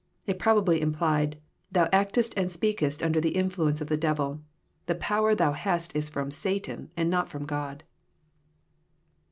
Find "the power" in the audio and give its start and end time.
4.87-5.35